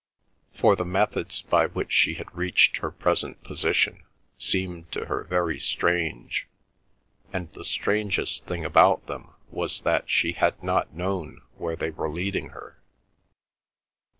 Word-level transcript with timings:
For 0.55 0.75
the 0.75 0.83
methods 0.83 1.43
by 1.43 1.67
which 1.67 1.91
she 1.93 2.15
had 2.15 2.35
reached 2.35 2.77
her 2.77 2.89
present 2.89 3.43
position, 3.43 4.03
seemed 4.35 4.91
to 4.93 5.05
her 5.05 5.25
very 5.25 5.59
strange, 5.59 6.47
and 7.31 7.51
the 7.53 7.63
strangest 7.63 8.47
thing 8.47 8.65
about 8.65 9.05
them 9.05 9.35
was 9.51 9.81
that 9.81 10.09
she 10.09 10.31
had 10.31 10.63
not 10.63 10.91
known 10.95 11.41
where 11.55 11.75
they 11.75 11.91
were 11.91 12.09
leading 12.09 12.49
her. 12.49 12.81